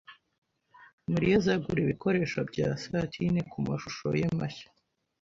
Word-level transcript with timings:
Mariya 1.11 1.35
azagura 1.41 1.79
ibikoresho 1.81 2.39
bya 2.49 2.67
satine 2.83 3.39
kumashusho 3.51 4.05
ye 4.19 4.27
mashya. 4.39 4.67